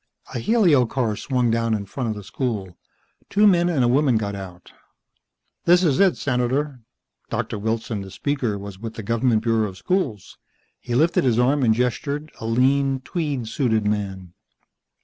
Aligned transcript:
A 0.33 0.39
helio 0.39 0.87
car 0.87 1.15
swung 1.15 1.51
down 1.51 1.75
in 1.75 1.85
front 1.85 2.09
of 2.09 2.15
the 2.15 2.23
school. 2.23 2.75
Two 3.29 3.45
men 3.45 3.69
and 3.69 3.83
a 3.83 3.87
woman 3.87 4.17
got 4.17 4.33
out. 4.33 4.71
"This 5.65 5.83
is 5.83 5.99
it, 5.99 6.17
Senator." 6.17 6.79
Doctor 7.29 7.59
Wilson, 7.59 8.01
the 8.01 8.09
speaker, 8.09 8.57
was 8.57 8.79
with 8.79 8.95
the 8.95 9.03
government 9.03 9.43
bureau 9.43 9.69
of 9.69 9.77
schools. 9.77 10.39
He 10.79 10.95
lifted 10.95 11.23
his 11.23 11.37
arm 11.37 11.61
and 11.61 11.71
gestured, 11.75 12.31
a 12.39 12.47
lean, 12.47 13.01
tweed 13.01 13.47
suited 13.47 13.85
man. 13.85 14.33